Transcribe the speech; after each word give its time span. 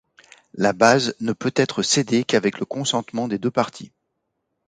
La 0.55 0.73
base 0.73 1.13
ne 1.19 1.31
peut 1.31 1.53
être 1.55 1.83
cédée 1.83 2.23
qu'avec 2.23 2.57
le 2.59 2.65
consentement 2.65 3.27
des 3.27 3.37
deux 3.37 3.51
parties. 3.51 3.91